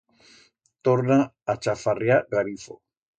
Torna 0.87 1.17
a 1.43 1.55
chafarriár 1.65 2.25
garifo. 2.31 2.79